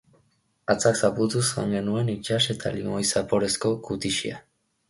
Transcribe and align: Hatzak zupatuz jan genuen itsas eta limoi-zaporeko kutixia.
Hatzak 0.73 0.97
zupatuz 1.01 1.43
jan 1.57 1.75
genuen 1.77 2.09
itsas 2.15 2.41
eta 2.57 2.75
limoi-zaporeko 2.79 3.75
kutixia. 3.91 4.43